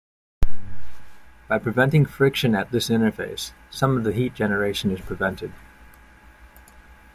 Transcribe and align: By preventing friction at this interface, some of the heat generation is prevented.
By 1.47 1.59
preventing 1.59 2.07
friction 2.07 2.55
at 2.55 2.71
this 2.71 2.89
interface, 2.89 3.51
some 3.69 3.95
of 3.95 4.03
the 4.03 4.13
heat 4.13 4.33
generation 4.33 4.89
is 4.89 4.99
prevented. 4.99 5.53